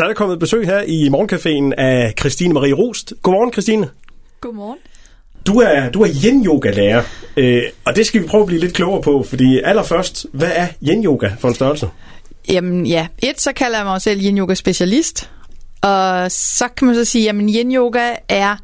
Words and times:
Så 0.00 0.04
er 0.04 0.08
der 0.08 0.14
kommet 0.14 0.38
besøg 0.38 0.66
her 0.66 0.80
i 0.80 1.08
Morgencaféen 1.08 1.80
af 1.80 2.14
Christine 2.20 2.54
Marie 2.54 2.74
Rost. 2.74 3.12
Godmorgen, 3.22 3.52
Christine. 3.52 3.88
Godmorgen. 4.40 4.78
Du 5.46 5.58
er, 5.58 5.90
du 5.90 6.02
er 6.02 6.08
yin-yoga-lærer, 6.24 7.02
øh, 7.36 7.62
og 7.84 7.96
det 7.96 8.06
skal 8.06 8.22
vi 8.22 8.26
prøve 8.26 8.40
at 8.40 8.46
blive 8.46 8.60
lidt 8.60 8.74
klogere 8.74 9.02
på, 9.02 9.22
fordi 9.22 9.60
allerførst, 9.64 10.26
hvad 10.32 10.50
er 10.54 10.66
yin-yoga 10.82 11.30
for 11.38 11.48
en 11.48 11.54
størrelse? 11.54 11.88
Jamen 12.48 12.86
ja, 12.86 13.06
et, 13.22 13.40
så 13.40 13.52
kalder 13.52 13.78
jeg 13.78 13.86
mig 13.86 14.02
selv 14.02 14.20
yin-yoga-specialist, 14.20 15.30
og 15.82 16.30
så 16.30 16.68
kan 16.76 16.86
man 16.86 16.94
så 16.94 17.04
sige, 17.04 17.28
at 17.28 17.34
yin-yoga 17.34 18.14
er 18.28 18.56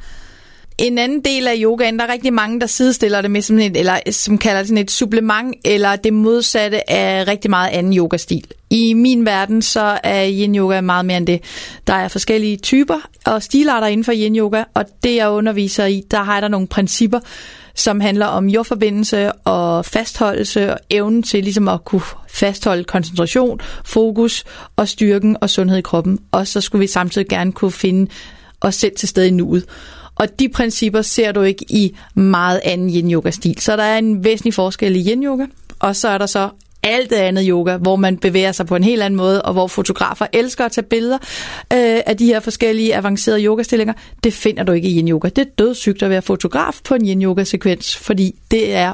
en 0.79 0.99
anden 0.99 1.21
del 1.21 1.49
af 1.49 1.55
yogaen, 1.59 1.99
der 1.99 2.05
er 2.05 2.13
rigtig 2.13 2.33
mange, 2.33 2.61
der 2.61 2.67
sidestiller 2.67 3.21
det 3.21 3.31
med 3.31 3.43
som 3.43 3.59
et, 3.59 3.77
eller 3.77 3.99
som 4.11 4.39
kalder 4.39 4.59
det 4.59 4.69
sådan 4.69 4.83
et 4.83 4.91
supplement, 4.91 5.55
eller 5.65 5.97
det 5.97 6.13
modsatte 6.13 6.91
af 6.91 7.29
rigtig 7.29 7.51
meget 7.51 7.71
anden 7.71 7.97
yogastil. 7.97 8.45
I 8.71 8.95
min 8.95 9.27
verden, 9.27 9.63
så 9.63 9.99
er 10.03 10.29
yin-yoga 10.29 10.81
meget 10.81 11.07
mere 11.07 11.17
end 11.17 11.27
det. 11.27 11.43
Der 11.87 11.95
er 11.95 12.09
forskellige 12.09 12.57
typer 12.57 13.09
og 13.27 13.43
stilarter 13.43 13.87
inden 13.87 14.05
for 14.05 14.13
yin-yoga, 14.13 14.65
og 14.75 14.85
det 15.05 15.17
jeg 15.17 15.31
underviser 15.31 15.87
i, 15.87 16.03
der 16.11 16.23
har 16.23 16.41
der 16.41 16.49
nogle 16.49 16.67
principper, 16.67 17.21
som 17.75 18.01
handler 18.01 18.27
om 18.27 18.49
jordforbindelse 18.49 19.33
og 19.33 19.85
fastholdelse 19.85 20.73
og 20.73 20.79
evnen 20.91 21.23
til 21.23 21.43
ligesom 21.43 21.69
at 21.69 21.85
kunne 21.85 22.03
fastholde 22.29 22.85
koncentration, 22.85 23.61
fokus 23.85 24.45
og 24.77 24.89
styrken 24.89 25.37
og 25.41 25.51
sundhed 25.51 25.79
i 25.79 25.83
kroppen. 25.83 26.19
Og 26.33 26.47
så 26.47 26.61
skulle 26.61 26.81
vi 26.81 26.87
samtidig 26.87 27.29
gerne 27.29 27.53
kunne 27.53 27.73
finde 27.73 28.11
os 28.61 28.75
selv 28.75 28.93
til 28.97 29.09
stede 29.09 29.29
i 29.29 29.31
nuet. 29.31 29.65
Og 30.17 30.39
de 30.39 30.49
principper 30.49 31.03
ser 31.03 31.33
du 31.33 31.43
ikke 31.43 31.65
i 31.69 31.97
meget 32.15 32.61
anden 32.65 32.91
yin-yoga-stil. 32.91 33.61
Så 33.61 33.77
der 33.77 33.83
er 33.83 33.99
en 33.99 34.25
væsentlig 34.25 34.55
forskel 34.55 34.97
i 34.97 35.11
yin-yoga, 35.11 35.47
og 35.79 35.97
så 35.97 36.09
er 36.09 36.19
der 36.19 36.27
så 36.27 36.49
alt 36.87 37.11
det 37.11 37.17
andet 37.17 37.47
yoga, 37.49 37.77
hvor 37.77 37.97
man 37.97 38.17
bevæger 38.17 38.53
sig 38.53 38.67
på 38.67 38.77
en 38.77 38.85
helt 38.85 39.03
anden 39.03 39.17
måde, 39.17 39.43
og 39.43 39.53
hvor 39.53 39.67
fotografer 39.67 40.27
elsker 40.33 40.65
at 40.65 40.73
tage 40.73 40.85
billeder 40.91 41.19
øh, 41.73 42.01
af 42.07 42.17
de 42.17 42.27
her 42.27 42.41
forskellige 42.41 42.97
avancerede 42.97 43.45
yogastillinger. 43.45 43.95
Det 44.25 44.33
finder 44.33 44.63
du 44.63 44.73
ikke 44.73 44.89
i 44.89 45.01
yin-yoga. 45.01 45.29
Det 45.29 45.39
er 45.39 45.51
dødssygt 45.59 46.03
at 46.03 46.11
være 46.11 46.23
fotograf 46.23 46.81
på 46.85 46.95
en 46.95 47.09
yin-yoga-sekvens, 47.09 47.97
fordi 47.97 48.35
det 48.51 48.75
er 48.75 48.93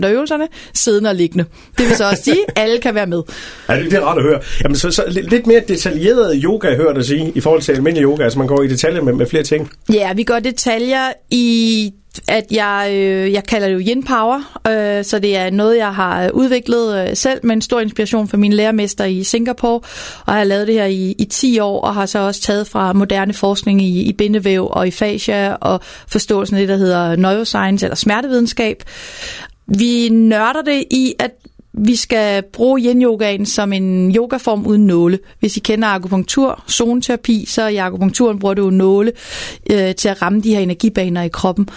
98% 0.00 0.04
af 0.04 0.12
øvelserne 0.12 0.48
siddende 0.74 1.10
og 1.10 1.16
liggende. 1.16 1.44
Det 1.78 1.88
vil 1.88 1.96
så 1.96 2.08
også 2.10 2.22
sige, 2.22 2.44
at 2.48 2.62
alle 2.62 2.78
kan 2.78 2.94
være 2.94 3.06
med. 3.06 3.22
Ja, 3.68 3.76
det 3.76 3.92
er 3.92 4.12
ret 4.12 4.16
at 4.16 4.22
høre. 4.22 4.40
Jamen, 4.62 4.76
så, 4.76 4.90
så 4.90 5.04
lidt 5.08 5.46
mere 5.46 5.60
detaljeret 5.68 6.40
yoga, 6.44 6.76
hører 6.76 6.92
det 6.94 7.06
sige, 7.06 7.32
i 7.34 7.40
forhold 7.40 7.62
til 7.62 7.72
almindelig 7.72 8.04
yoga. 8.04 8.24
Altså, 8.24 8.38
man 8.38 8.48
går 8.48 8.62
i 8.62 8.68
detaljer 8.68 9.02
med, 9.02 9.12
med 9.12 9.26
flere 9.26 9.42
ting. 9.42 9.70
Ja, 9.92 10.12
vi 10.12 10.22
går 10.22 10.38
detaljer 10.38 11.12
i 11.30 11.92
at 12.28 12.46
jeg, 12.50 12.88
øh, 12.92 13.32
jeg 13.32 13.44
kalder 13.44 13.68
det 13.68 13.74
jo 13.74 13.80
Yin 13.80 14.02
Power, 14.02 14.60
øh, 14.68 15.04
så 15.04 15.18
det 15.18 15.36
er 15.36 15.50
noget, 15.50 15.76
jeg 15.76 15.94
har 15.94 16.24
øh, 16.24 16.30
udviklet 16.32 17.08
øh, 17.08 17.16
selv 17.16 17.40
med 17.42 17.54
en 17.54 17.62
stor 17.62 17.80
inspiration 17.80 18.28
fra 18.28 18.36
min 18.36 18.52
lærermester 18.52 19.04
i 19.04 19.24
Singapore, 19.24 19.80
og 20.26 20.32
jeg 20.32 20.36
har 20.36 20.44
lavet 20.44 20.66
det 20.66 20.74
her 20.74 20.84
i, 20.84 21.14
i 21.18 21.24
10 21.24 21.58
år, 21.58 21.80
og 21.80 21.94
har 21.94 22.06
så 22.06 22.18
også 22.18 22.40
taget 22.40 22.66
fra 22.66 22.92
moderne 22.92 23.32
forskning 23.32 23.82
i, 23.82 24.02
i 24.02 24.12
bindevæv 24.12 24.68
og 24.70 24.88
i 24.88 24.90
fascia, 24.90 25.54
og 25.54 25.80
forståelsen 26.08 26.56
af 26.56 26.60
det, 26.60 26.68
der 26.68 26.76
hedder 26.76 27.16
neuroscience 27.16 27.86
eller 27.86 27.96
smertevidenskab. 27.96 28.82
Vi 29.66 30.08
nørder 30.08 30.62
det 30.62 30.84
i, 30.90 31.14
at 31.18 31.30
vi 31.72 31.96
skal 31.96 32.42
bruge 32.42 32.80
yin-yogaen 32.80 33.46
som 33.46 33.72
en 33.72 34.16
yogaform 34.16 34.66
uden 34.66 34.86
nåle. 34.86 35.18
Hvis 35.40 35.56
I 35.56 35.60
kender 35.60 35.88
akupunktur, 35.88 36.64
zoneterapi, 36.70 37.44
så 37.48 37.66
i 37.66 37.76
akupunkturen 37.76 38.38
bruger 38.38 38.54
du 38.54 38.70
nåle 38.70 39.12
øh, 39.70 39.94
til 39.94 40.08
at 40.08 40.22
ramme 40.22 40.40
de 40.40 40.54
her 40.54 40.60
energibaner 40.60 41.22
i 41.22 41.28
kroppen. 41.28 41.68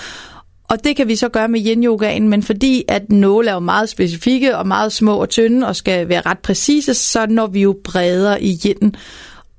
Og 0.67 0.83
det 0.83 0.95
kan 0.95 1.07
vi 1.07 1.15
så 1.15 1.29
gøre 1.29 1.47
med 1.47 1.59
yin-yogaen, 1.59 2.27
men 2.27 2.43
fordi 2.43 2.83
at 2.87 3.11
nåle 3.11 3.49
er 3.49 3.53
jo 3.53 3.59
meget 3.59 3.89
specifikke 3.89 4.57
og 4.57 4.67
meget 4.67 4.93
små 4.93 5.17
og 5.17 5.29
tynde 5.29 5.67
og 5.67 5.75
skal 5.75 6.09
være 6.09 6.21
ret 6.25 6.39
præcise, 6.39 6.93
så 6.93 7.25
når 7.29 7.47
vi 7.47 7.61
jo 7.61 7.75
bredere 7.83 8.43
i 8.43 8.59
yinen. 8.65 8.95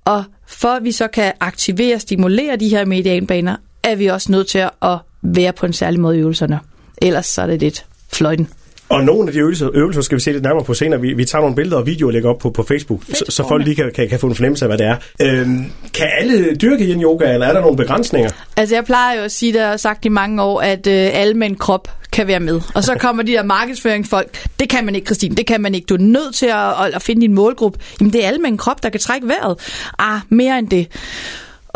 Og 0.04 0.24
for 0.46 0.68
at 0.68 0.84
vi 0.84 0.92
så 0.92 1.08
kan 1.08 1.32
aktivere 1.40 1.94
og 1.94 2.00
stimulere 2.00 2.56
de 2.56 2.68
her 2.68 2.84
medianbaner, 2.84 3.56
er 3.82 3.94
vi 3.94 4.06
også 4.06 4.32
nødt 4.32 4.46
til 4.46 4.58
at 4.82 4.98
være 5.22 5.52
på 5.52 5.66
en 5.66 5.72
særlig 5.72 6.00
måde 6.00 6.16
i 6.16 6.20
øvelserne. 6.20 6.60
Ellers 7.02 7.26
så 7.26 7.42
er 7.42 7.46
det 7.46 7.60
lidt 7.60 7.86
fløjten. 8.12 8.48
Og 8.88 9.04
nogle 9.04 9.28
af 9.28 9.32
de 9.32 9.38
øvelser, 9.38 9.68
øvelser 9.74 10.00
skal 10.00 10.16
vi 10.16 10.20
se 10.20 10.32
lidt 10.32 10.42
nærmere 10.42 10.64
på 10.64 10.74
senere. 10.74 11.00
Vi, 11.00 11.12
vi 11.12 11.24
tager 11.24 11.42
nogle 11.42 11.56
billeder 11.56 11.76
og 11.76 11.86
videoer 11.86 12.08
og 12.08 12.12
lægger 12.12 12.30
op 12.30 12.38
på, 12.38 12.50
på 12.50 12.62
Facebook, 12.62 13.02
så, 13.12 13.24
så 13.28 13.48
folk 13.48 13.64
lige 13.64 13.76
kan, 13.76 13.90
kan, 13.94 14.08
kan 14.08 14.18
få 14.18 14.26
en 14.26 14.34
fornemmelse 14.34 14.64
af, 14.64 14.68
hvad 14.68 14.78
det 14.78 14.86
er. 14.86 14.96
Øhm, 15.22 15.64
kan 15.94 16.06
alle 16.20 16.54
dyrke 16.54 16.84
yin 16.84 17.02
yoga, 17.02 17.32
eller 17.32 17.46
er 17.46 17.52
der 17.52 17.60
nogle 17.60 17.76
begrænsninger? 17.76 18.30
Altså 18.56 18.74
jeg 18.74 18.84
plejer 18.84 19.18
jo 19.18 19.22
at 19.22 19.32
sige, 19.32 19.52
det 19.52 19.60
har 19.60 19.76
sagt 19.76 20.04
i 20.04 20.08
mange 20.08 20.42
år, 20.42 20.60
at 20.60 20.86
øh, 20.86 21.10
alle 21.12 21.34
med 21.34 21.46
en 21.46 21.54
krop 21.56 21.88
kan 22.12 22.26
være 22.26 22.40
med. 22.40 22.60
Og 22.74 22.84
så 22.84 22.94
kommer 22.94 23.22
de 23.22 23.32
der 23.32 23.42
markedsføringsfolk, 23.42 24.46
det 24.60 24.68
kan 24.68 24.84
man 24.84 24.94
ikke, 24.94 25.04
Christine, 25.04 25.36
det 25.36 25.46
kan 25.46 25.60
man 25.60 25.74
ikke. 25.74 25.86
Du 25.86 25.94
er 25.94 25.98
nødt 25.98 26.34
til 26.34 26.46
at, 26.46 26.86
at, 26.86 26.94
at 26.94 27.02
finde 27.02 27.22
din 27.22 27.34
målgruppe. 27.34 27.78
Jamen 28.00 28.12
det 28.12 28.24
er 28.24 28.28
alle 28.28 28.38
med 28.38 28.50
en 28.50 28.58
krop, 28.58 28.82
der 28.82 28.88
kan 28.88 29.00
trække 29.00 29.28
vejret. 29.28 29.56
Ah, 29.98 30.20
mere 30.28 30.58
end 30.58 30.68
det. 30.68 30.88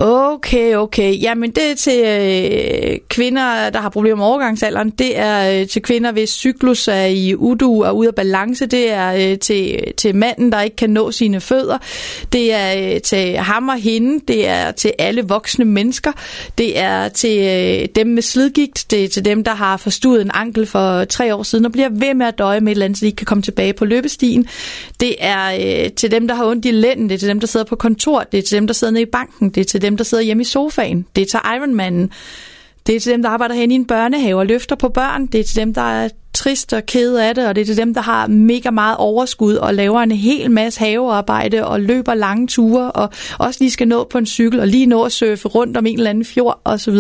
Okay, 0.03 0.77
okay. 0.77 1.23
Jamen, 1.23 1.51
det 1.51 1.71
er 1.71 1.75
til 1.75 2.05
øh, 2.05 2.99
kvinder, 3.09 3.71
der 3.71 3.81
har 3.81 3.89
problemer 3.89 4.17
med 4.17 4.25
overgangsalderen. 4.25 4.91
Det 4.91 5.19
er 5.19 5.61
øh, 5.61 5.69
til 5.69 5.83
kvinder, 5.83 6.13
hvis 6.13 6.31
cyklus 6.31 6.89
er 6.89 7.05
i 7.05 7.35
udu 7.35 7.85
og 7.85 7.97
ude 7.97 8.09
af 8.09 8.15
balance. 8.15 8.67
Det 8.67 8.91
er 8.91 9.31
øh, 9.33 9.39
til, 9.39 9.93
til 9.97 10.17
manden, 10.17 10.53
der 10.53 10.61
ikke 10.61 10.77
kan 10.77 10.91
nå 10.91 11.11
sine 11.11 11.41
fødder. 11.41 11.79
Det 12.33 12.53
er 12.53 12.95
øh, 12.95 13.01
til 13.01 13.37
ham 13.37 13.69
og 13.69 13.81
hende. 13.81 14.21
Det 14.29 14.49
er 14.49 14.71
til 14.71 14.93
alle 14.99 15.23
voksne 15.23 15.65
mennesker. 15.65 16.13
Det 16.59 16.79
er 16.79 17.09
til 17.09 17.39
øh, 17.39 17.89
dem 17.95 18.07
med 18.07 18.23
slidgigt. 18.23 18.87
Det 18.91 19.05
er 19.05 19.09
til 19.09 19.25
dem, 19.25 19.45
der 19.45 19.55
har 19.55 19.77
forstuet 19.77 20.23
en 20.23 20.31
ankel 20.35 20.67
for 20.67 21.05
tre 21.05 21.35
år 21.35 21.43
siden 21.43 21.65
og 21.65 21.73
bliver 21.73 21.89
ved 21.89 22.15
med 22.15 22.27
at 22.27 22.39
døje 22.39 22.61
med 22.61 22.73
et 22.73 22.75
eller 22.75 22.85
andet, 22.85 22.99
så 22.99 23.05
de 23.05 23.07
ikke 23.07 23.17
kan 23.17 23.27
komme 23.27 23.43
tilbage 23.43 23.73
på 23.73 23.85
løbestien. 23.85 24.47
Det 25.01 25.15
er 25.19 25.85
øh, 25.85 25.93
til 25.93 26.11
dem, 26.11 26.29
der 26.29 26.35
har 26.35 26.47
ondt 26.47 26.65
i 26.65 26.71
lænden. 26.71 27.09
Det 27.09 27.15
er 27.15 27.19
til 27.19 27.29
dem, 27.29 27.41
der 27.41 27.47
sidder 27.47 27.67
på 27.67 27.77
kontor. 27.77 28.23
Det 28.33 28.39
er 28.39 28.43
til 28.43 28.57
dem, 28.57 28.67
der 28.67 28.75
sidder 28.75 28.93
nede 28.93 29.03
i 29.03 29.11
banken. 29.13 29.51
Det 29.51 29.61
er 29.61 29.65
til 29.65 29.83
dem, 29.83 29.90
der 29.99 30.05
sidder 30.05 30.25
hjemme 30.25 30.41
i 30.41 30.45
sofaen. 30.45 31.07
Det 31.17 31.23
er 31.23 31.27
til 31.27 31.41
Ironman. 31.57 32.11
Det 32.87 32.97
er 32.97 33.01
til 33.01 33.13
dem, 33.13 33.23
der 33.23 33.29
arbejder 33.29 33.55
hen 33.55 33.71
i 33.71 33.75
en 33.75 33.87
børnehave 33.87 34.39
og 34.39 34.47
løfter 34.47 34.77
på 34.77 34.89
børn. 34.89 35.27
Det 35.27 35.41
er 35.41 35.45
til 35.45 35.57
dem, 35.57 35.75
der 35.75 35.83
er 35.83 36.09
trist 36.35 36.73
og 36.73 36.87
ked 36.87 37.17
af 37.17 37.35
det, 37.35 37.47
og 37.47 37.55
det 37.55 37.61
er 37.61 37.67
til 37.67 37.77
dem, 37.77 37.95
der 37.95 38.01
har 38.01 38.27
mega 38.27 38.71
meget 38.71 38.97
overskud 38.97 39.55
og 39.55 39.75
laver 39.75 40.01
en 40.01 40.13
hel 40.13 40.51
masse 40.51 40.81
havearbejde 40.81 41.67
og 41.67 41.81
løber 41.81 42.15
lange 42.15 42.47
ture 42.47 42.93
og 42.93 43.11
også 43.39 43.57
lige 43.61 43.71
skal 43.71 43.89
nå 43.89 44.05
på 44.05 44.19
en 44.19 44.27
cykel 44.27 44.61
og 44.61 44.67
lige 44.67 44.87
nå 44.87 45.03
at 45.03 45.13
surfe 45.13 45.49
rundt 45.49 45.77
om 45.77 45.87
en 45.87 45.97
eller 45.97 46.11
anden 46.11 46.25
fjord 46.25 46.61
osv. 46.65 46.97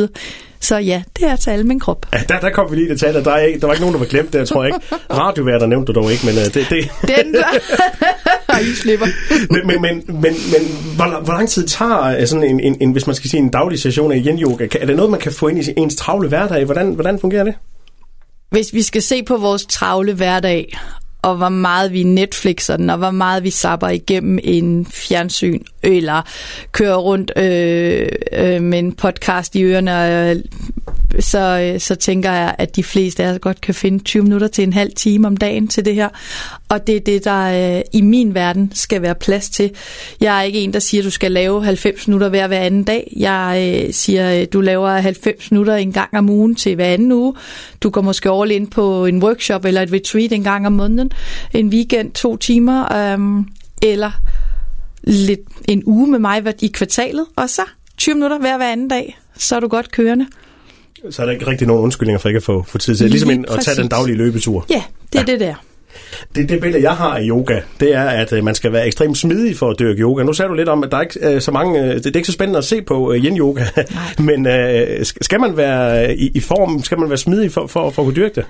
Så 0.60 0.76
ja, 0.76 1.02
det 1.16 1.28
er 1.28 1.36
til 1.36 1.50
alle 1.50 1.64
min 1.64 1.80
krop. 1.80 2.06
Ja, 2.12 2.18
der, 2.28 2.40
der 2.40 2.50
kom 2.50 2.70
vi 2.70 2.76
lige 2.76 2.86
i 2.86 2.90
detaljer. 2.90 3.22
Der, 3.22 3.30
er 3.30 3.38
ikke, 3.38 3.60
der 3.60 3.66
var 3.66 3.74
ikke 3.74 3.80
nogen, 3.80 3.94
der 3.94 3.98
var 3.98 4.06
glemt 4.06 4.32
det, 4.32 4.48
tror 4.48 4.64
jeg 4.64 4.74
ikke. 4.74 5.04
Radioværter 5.20 5.66
nævnte 5.66 5.92
du 5.92 6.00
dog 6.00 6.12
ikke, 6.12 6.26
men 6.26 6.34
uh, 6.34 6.44
det... 6.44 6.54
det. 6.54 6.90
Den 7.02 7.34
der. 7.34 7.46
I 8.60 8.74
slipper. 8.74 9.06
men, 9.54 9.66
men, 9.66 9.82
men, 9.82 10.04
men, 10.06 10.34
men 10.52 10.62
hvor, 10.96 11.24
hvor 11.24 11.32
lang 11.32 11.48
tid 11.48 11.66
tager 11.66 12.26
sådan 12.26 12.44
en, 12.44 12.60
en, 12.60 12.76
en, 12.80 12.92
hvis 12.92 13.06
man 13.06 13.16
skal 13.16 13.30
sige, 13.30 13.40
en 13.40 13.50
daglig 13.50 13.78
session 13.78 14.12
af 14.12 14.16
yin-yoga? 14.16 14.68
Er 14.80 14.86
det 14.86 14.96
noget, 14.96 15.10
man 15.10 15.20
kan 15.20 15.32
få 15.32 15.48
ind 15.48 15.58
i 15.58 15.72
ens 15.76 15.96
travle 15.96 16.28
hverdag? 16.28 16.64
Hvordan, 16.64 16.94
hvordan 16.94 17.18
fungerer 17.18 17.44
det? 17.44 17.54
Hvis 18.50 18.74
vi 18.74 18.82
skal 18.82 19.02
se 19.02 19.22
på 19.22 19.36
vores 19.36 19.66
travle 19.66 20.14
hverdag, 20.14 20.78
og 21.22 21.36
hvor 21.36 21.48
meget 21.48 21.92
vi 21.92 22.02
Netflixer 22.02 22.76
den, 22.76 22.90
og 22.90 22.98
hvor 22.98 23.10
meget 23.10 23.44
vi 23.44 23.50
sapper 23.50 23.88
igennem 23.88 24.38
en 24.42 24.86
fjernsyn, 24.86 25.60
eller 25.82 26.22
kører 26.72 26.96
rundt 26.96 27.32
øh, 27.36 28.08
øh, 28.32 28.62
med 28.62 28.78
en 28.78 28.92
podcast 28.92 29.54
i 29.54 29.62
ørerne, 29.62 30.30
øh, 30.30 30.36
så, 31.18 31.72
øh, 31.74 31.80
så 31.80 31.94
tænker 31.94 32.32
jeg, 32.32 32.54
at 32.58 32.76
de 32.76 32.82
fleste 32.82 33.24
af 33.24 33.32
os 33.32 33.38
godt 33.38 33.60
kan 33.60 33.74
finde 33.74 34.04
20 34.04 34.22
minutter 34.22 34.48
til 34.48 34.64
en 34.64 34.72
halv 34.72 34.92
time 34.96 35.26
om 35.26 35.36
dagen 35.36 35.68
til 35.68 35.84
det 35.84 35.94
her. 35.94 36.08
Og 36.68 36.86
det 36.86 36.96
er 36.96 37.00
det, 37.00 37.24
der 37.24 37.76
øh, 37.76 37.82
i 37.92 38.00
min 38.00 38.34
verden 38.34 38.72
skal 38.74 39.02
være 39.02 39.14
plads 39.14 39.50
til. 39.50 39.70
Jeg 40.20 40.38
er 40.38 40.42
ikke 40.42 40.60
en, 40.60 40.72
der 40.72 40.78
siger, 40.78 41.00
at 41.00 41.04
du 41.04 41.10
skal 41.10 41.32
lave 41.32 41.64
90 41.64 42.08
minutter 42.08 42.28
hver 42.28 42.46
hver 42.46 42.60
anden 42.60 42.84
dag. 42.84 43.12
Jeg 43.16 43.82
øh, 43.86 43.92
siger, 43.94 44.28
at 44.28 44.52
du 44.52 44.60
laver 44.60 44.90
90 44.90 45.50
minutter 45.50 45.76
en 45.76 45.92
gang 45.92 46.16
om 46.18 46.30
ugen 46.30 46.54
til 46.54 46.74
hver 46.74 46.86
anden 46.86 47.12
uge. 47.12 47.34
Du 47.82 47.90
går 47.90 48.00
måske 48.00 48.30
all 48.30 48.50
ind 48.50 48.70
på 48.70 49.06
en 49.06 49.22
workshop 49.22 49.64
eller 49.64 49.82
et 49.82 49.92
retreat 49.92 50.32
en 50.32 50.42
gang 50.42 50.66
om 50.66 50.72
måneden. 50.72 51.10
En 51.54 51.68
weekend, 51.68 52.12
to 52.12 52.36
timer. 52.36 52.92
Øh, 52.92 53.44
eller 53.82 54.10
lidt 55.02 55.40
en 55.68 55.82
uge 55.86 56.10
med 56.10 56.18
mig 56.18 56.62
i 56.62 56.66
kvartalet. 56.66 57.26
Og 57.36 57.50
så 57.50 57.62
20 57.96 58.14
minutter 58.14 58.38
hver 58.38 58.56
hver 58.56 58.72
anden 58.72 58.88
dag. 58.88 59.18
Så 59.36 59.56
er 59.56 59.60
du 59.60 59.68
godt 59.68 59.90
kørende. 59.90 60.26
Så 61.10 61.22
er 61.22 61.26
der 61.26 61.32
ikke 61.32 61.46
rigtig 61.46 61.66
nogen 61.66 61.82
undskyldninger 61.82 62.18
for 62.18 62.28
ikke 62.28 62.36
at 62.36 62.42
få, 62.42 62.64
få 62.68 62.78
tid 62.78 62.96
til. 62.96 63.10
Ligesom 63.10 63.30
en, 63.30 63.44
at 63.48 63.60
tage 63.64 63.76
den 63.76 63.88
daglige 63.88 64.16
løbetur. 64.16 64.66
Ja, 64.70 64.82
det 65.12 65.18
er 65.18 65.24
ja. 65.28 65.32
det 65.32 65.40
der. 65.40 65.54
Det, 66.34 66.48
det 66.48 66.60
billede, 66.60 66.82
jeg 66.82 66.96
har 66.96 67.16
af 67.16 67.22
yoga, 67.22 67.60
det 67.80 67.94
er, 67.94 68.04
at 68.04 68.32
øh, 68.32 68.44
man 68.44 68.54
skal 68.54 68.72
være 68.72 68.86
ekstremt 68.86 69.18
smidig 69.18 69.56
for 69.56 69.70
at 69.70 69.78
dyrke 69.78 70.00
yoga. 70.00 70.22
Nu 70.22 70.32
sagde 70.32 70.48
du 70.48 70.54
lidt 70.54 70.68
om, 70.68 70.84
at 70.84 70.90
der 70.90 70.96
er 70.96 71.02
ikke 71.02 71.34
øh, 71.34 71.40
så 71.40 71.50
mange, 71.50 71.80
øh, 71.80 71.94
det, 71.94 72.04
det 72.04 72.10
er 72.10 72.16
ikke 72.16 72.26
så 72.26 72.32
spændende 72.32 72.58
at 72.58 72.64
se 72.64 72.82
på 72.82 73.14
yin-yoga, 73.14 73.64
men 74.28 74.46
øh, 74.46 75.04
skal 75.04 75.40
man 75.40 75.56
være 75.56 76.16
i, 76.16 76.30
i 76.34 76.40
form, 76.40 76.82
skal 76.82 76.98
man 76.98 77.08
være 77.08 77.18
smidig 77.18 77.52
for, 77.52 77.66
for, 77.66 77.90
for 77.90 78.02
at 78.02 78.06
kunne 78.06 78.16
dyrke 78.16 78.34
det? 78.34 78.44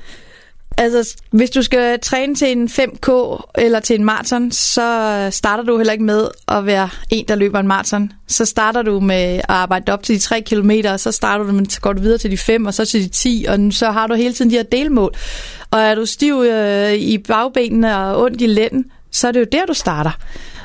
Altså, 0.78 1.16
hvis 1.30 1.50
du 1.50 1.62
skal 1.62 2.00
træne 2.00 2.34
til 2.34 2.52
en 2.52 2.66
5K 2.66 3.10
eller 3.58 3.80
til 3.80 3.98
en 3.98 4.04
maraton, 4.04 4.52
så 4.52 5.28
starter 5.30 5.64
du 5.64 5.76
heller 5.76 5.92
ikke 5.92 6.04
med 6.04 6.28
at 6.48 6.66
være 6.66 6.88
en, 7.10 7.24
der 7.28 7.34
løber 7.34 7.60
en 7.60 7.66
maraton. 7.66 8.12
Så 8.28 8.44
starter 8.44 8.82
du 8.82 9.00
med 9.00 9.16
at 9.16 9.44
arbejde 9.48 9.92
op 9.92 10.02
til 10.02 10.14
de 10.14 10.20
3 10.20 10.40
km, 10.40 10.70
og 10.88 11.00
så 11.00 11.12
starter 11.12 11.44
du 11.44 11.52
med, 11.52 11.66
så 11.66 11.80
går 11.80 11.92
du 11.92 12.00
videre 12.00 12.18
til 12.18 12.30
de 12.30 12.38
5, 12.38 12.66
og 12.66 12.74
så 12.74 12.84
til 12.84 13.04
de 13.04 13.08
10, 13.08 13.46
og 13.48 13.58
så 13.70 13.90
har 13.90 14.06
du 14.06 14.14
hele 14.14 14.34
tiden 14.34 14.50
de 14.50 14.56
her 14.56 14.62
delmål. 14.62 15.14
Og 15.70 15.80
er 15.80 15.94
du 15.94 16.06
stiv 16.06 16.34
øh, 16.34 16.92
i 16.92 17.18
bagbenene 17.18 17.98
og 17.98 18.22
ondt 18.22 18.40
i 18.40 18.46
lænden, 18.46 18.84
så 19.10 19.28
er 19.28 19.32
det 19.32 19.40
jo 19.40 19.46
der, 19.52 19.66
du 19.66 19.74
starter. 19.74 20.10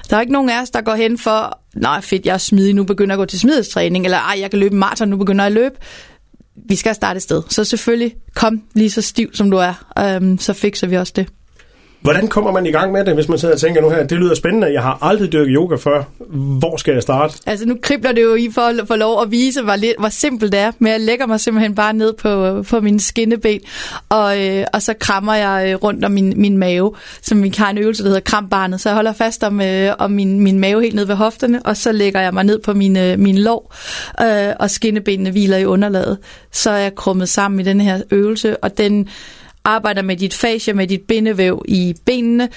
Der 0.10 0.18
er 0.18 0.22
ikke 0.22 0.34
nogen 0.34 0.50
af 0.50 0.62
os, 0.62 0.69
der 0.69 0.81
går 0.81 0.96
hen 0.96 1.18
for, 1.18 1.60
nej 1.75 2.02
fedt, 2.02 2.25
jeg 2.25 2.34
er 2.34 2.38
smidig, 2.38 2.75
nu 2.75 2.84
begynder 2.84 3.16
jeg 3.16 3.22
at 3.22 3.28
gå 3.28 3.30
til 3.30 3.40
smidestræning, 3.40 4.06
eller 4.06 4.18
ej, 4.18 4.38
jeg 4.40 4.50
kan 4.50 4.60
løbe 4.60 4.74
en 4.74 4.80
maraton, 4.80 5.10
nu 5.10 5.18
begynder 5.18 5.44
jeg 5.44 5.50
at 5.50 5.54
løbe. 5.54 5.75
Vi 6.68 6.75
skal 6.75 6.96
starte 6.96 7.18
et 7.18 7.24
sted. 7.24 7.44
Så 7.50 7.63
selvfølgelig, 7.63 8.16
kom 8.36 8.62
lige 8.74 8.92
så 8.92 9.02
stiv 9.02 9.30
som 9.34 9.52
du 9.52 9.57
er, 9.57 9.92
øhm, 10.00 10.38
så 10.38 10.54
fikser 10.54 10.88
vi 10.88 10.98
også 10.98 11.13
det. 11.16 11.28
Hvordan 12.06 12.28
kommer 12.28 12.52
man 12.52 12.66
i 12.66 12.72
gang 12.72 12.92
med 12.92 13.06
det, 13.06 13.13
hvis 13.13 13.30
man 13.30 13.40
sidder 13.40 13.54
og 13.54 13.60
tænker 13.60 13.81
nu 13.81 13.90
her, 13.90 14.07
det 14.07 14.18
lyder 14.18 14.36
spændende, 14.36 14.74
jeg 14.74 14.81
har 14.81 14.98
aldrig 15.02 15.31
dyrket 15.31 15.54
yoga 15.56 15.75
før. 15.75 16.04
Hvor 16.60 16.78
skal 16.78 16.94
jeg 16.94 17.02
starte? 17.02 17.38
Altså 17.46 17.66
nu 17.66 17.78
kribler 17.81 18.12
det 18.12 18.24
jo 18.24 18.36
i 18.36 18.50
for, 18.54 18.72
for 18.88 18.96
lov 18.96 19.22
at 19.22 19.31
vise, 19.31 19.62
hvor, 19.62 19.75
lidt, 19.75 19.94
hvor 20.00 20.10
simpelt 20.10 20.52
det 20.52 20.60
er. 20.60 20.72
Men 20.80 20.92
jeg 20.92 21.00
lægger 21.00 21.25
mig 21.25 21.40
simpelthen 21.40 21.75
bare 21.75 21.94
ned 21.94 22.13
på, 22.13 22.63
på 22.63 22.80
mine 22.80 23.00
skinneben, 23.00 23.60
og, 24.10 24.48
øh, 24.48 24.66
og 24.74 24.81
så 24.81 24.94
krammer 25.00 25.34
jeg 25.34 25.69
øh, 25.69 25.75
rundt 25.75 26.06
om 26.06 26.12
min, 26.12 26.34
min 26.38 26.57
mave, 26.57 26.94
som 27.22 27.44
vi 27.44 27.54
har 27.57 27.69
en 27.69 27.78
øvelse, 27.78 28.04
der 28.04 28.10
hedder 28.10 28.22
krambarnet. 28.22 28.81
Så 28.81 28.90
jeg 28.90 28.96
holder 28.96 29.13
fast 29.13 29.44
om, 29.44 29.62
øh, 29.62 29.94
om 30.00 30.12
min, 30.12 30.40
min 30.40 30.60
mave 30.60 30.81
helt 30.81 30.96
ned 30.96 31.06
ved 31.06 31.16
hofterne, 31.16 31.66
og 31.66 31.78
så 31.78 31.92
lægger 31.92 32.22
jeg 32.22 32.34
mig 32.34 32.44
ned 32.44 32.60
på 32.60 32.74
mine, 32.74 33.18
mine 33.18 33.18
min 33.18 33.38
lov, 33.38 33.74
øh, 34.22 34.54
og 34.60 34.72
skinnebenene 34.72 35.31
hviler 35.31 35.57
i 35.57 35.66
underlaget. 35.66 36.18
Så 36.52 36.69
er 36.69 36.78
jeg 36.78 36.96
krummet 36.96 37.30
sammen 37.30 37.60
i 37.60 37.63
den 37.63 37.81
her 37.81 38.02
øvelse, 38.12 38.57
og 38.57 38.78
den 38.78 39.10
arbejder 39.65 40.01
med 40.01 40.17
dit 40.17 40.33
fascia, 40.33 40.73
med 40.73 40.88
dit 40.88 41.01
bindevæv 41.01 41.65
i 41.67 41.95
benene, 42.06 42.50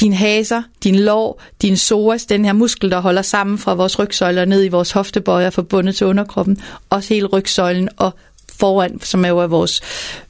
din 0.00 0.12
haser, 0.12 0.62
din 0.84 0.96
lår, 0.96 1.42
din 1.62 1.74
psoas, 1.74 2.26
den 2.26 2.44
her 2.44 2.52
muskel, 2.52 2.90
der 2.90 3.00
holder 3.00 3.22
sammen 3.22 3.58
fra 3.58 3.74
vores 3.74 3.98
rygsøjler 3.98 4.44
ned 4.44 4.64
i 4.64 4.68
vores 4.68 4.92
hoftebøjer 4.92 5.50
forbundet 5.50 5.96
til 5.96 6.06
underkroppen, 6.06 6.58
også 6.90 7.14
hele 7.14 7.26
rygsøjlen 7.26 7.88
og 7.96 8.14
foran, 8.58 9.00
som 9.00 9.24
er 9.24 9.28
jo 9.28 9.46
vores, 9.46 9.80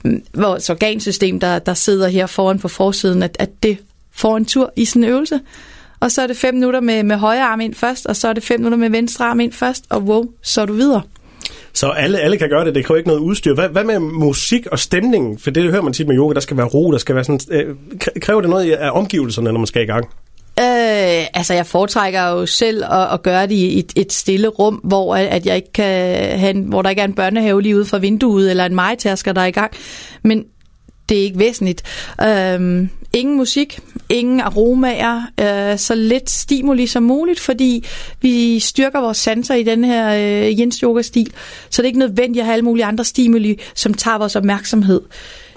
mm, 0.04 0.22
vores 0.34 0.70
organsystem, 0.70 1.40
der, 1.40 1.58
der 1.58 1.74
sidder 1.74 2.08
her 2.08 2.26
foran 2.26 2.58
på 2.58 2.68
forsiden, 2.68 3.22
at, 3.22 3.36
at 3.38 3.62
det 3.62 3.78
får 4.12 4.36
en 4.36 4.44
tur 4.44 4.72
i 4.76 4.84
sådan 4.84 5.04
en 5.04 5.10
øvelse. 5.10 5.40
Og 6.00 6.12
så 6.12 6.22
er 6.22 6.26
det 6.26 6.36
fem 6.36 6.54
minutter 6.54 6.80
med, 6.80 7.02
med 7.02 7.16
højre 7.16 7.44
arm 7.44 7.60
ind 7.60 7.74
først, 7.74 8.06
og 8.06 8.16
så 8.16 8.28
er 8.28 8.32
det 8.32 8.42
fem 8.42 8.60
minutter 8.60 8.78
med 8.78 8.90
venstre 8.90 9.24
arm 9.24 9.40
ind 9.40 9.52
først, 9.52 9.84
og 9.90 10.02
wow, 10.02 10.24
så 10.42 10.60
er 10.60 10.66
du 10.66 10.72
videre. 10.72 11.02
Så 11.76 11.88
alle, 11.88 12.18
alle 12.18 12.38
kan 12.38 12.48
gøre 12.48 12.64
det, 12.64 12.74
det 12.74 12.84
kræver 12.84 12.96
ikke 12.96 13.08
noget 13.08 13.20
udstyr. 13.20 13.54
Hvad, 13.54 13.68
hvad 13.68 13.84
med 13.84 13.98
musik 13.98 14.66
og 14.66 14.78
stemningen? 14.78 15.38
For 15.38 15.50
det 15.50 15.70
hører 15.70 15.82
man 15.82 15.92
tit 15.92 16.06
med 16.06 16.16
yoga, 16.16 16.34
der 16.34 16.40
skal 16.40 16.56
være 16.56 16.66
ro, 16.66 16.92
der 16.92 16.98
skal 16.98 17.14
være 17.14 17.24
sådan... 17.24 17.40
Øh, 17.50 17.76
kræver 18.20 18.40
det 18.40 18.50
noget 18.50 18.72
af 18.72 18.90
omgivelserne, 18.90 19.52
når 19.52 19.58
man 19.58 19.66
skal 19.66 19.82
i 19.82 19.86
gang? 19.86 20.04
Øh, 20.60 21.26
altså, 21.34 21.54
jeg 21.54 21.66
foretrækker 21.66 22.28
jo 22.28 22.46
selv 22.46 22.84
at, 22.84 23.12
at 23.12 23.22
gøre 23.22 23.42
det 23.42 23.54
i 23.54 23.78
et, 23.78 23.92
et 23.96 24.12
stille 24.12 24.48
rum, 24.48 24.74
hvor, 24.74 25.16
at 25.16 25.46
jeg 25.46 25.56
ikke 25.56 25.72
kan 25.72 26.14
have 26.38 26.50
en, 26.50 26.62
hvor 26.62 26.82
der 26.82 26.90
ikke 26.90 27.02
er 27.02 27.06
en 27.06 27.14
børnehave 27.14 27.62
lige 27.62 27.76
ude 27.76 27.84
for 27.84 27.98
vinduet, 27.98 28.50
eller 28.50 28.66
en 28.66 28.74
majtasker, 28.74 29.32
der 29.32 29.40
er 29.40 29.46
i 29.46 29.50
gang. 29.50 29.72
Men 30.22 30.44
det 31.08 31.18
er 31.18 31.22
ikke 31.22 31.38
væsentligt. 31.38 31.82
Øhm, 32.22 32.90
ingen 33.12 33.36
musik, 33.36 33.78
ingen 34.08 34.40
aromaer, 34.40 35.22
øh, 35.40 35.78
så 35.78 35.94
lidt 35.94 36.30
stimuli 36.30 36.86
som 36.86 37.02
muligt, 37.02 37.40
fordi 37.40 37.84
vi 38.20 38.58
styrker 38.60 39.00
vores 39.00 39.18
sanser 39.18 39.54
i 39.54 39.62
den 39.62 39.84
her 39.84 40.08
øh, 40.14 40.60
Jens 40.60 40.76
Yoga-stil, 40.76 41.32
så 41.70 41.82
det 41.82 41.86
er 41.86 41.88
ikke 41.88 41.98
nødvendigt 41.98 42.38
at 42.38 42.44
have 42.44 42.52
alle 42.52 42.64
mulige 42.64 42.84
andre 42.84 43.04
stimuli, 43.04 43.60
som 43.74 43.94
tager 43.94 44.18
vores 44.18 44.36
opmærksomhed. 44.36 45.00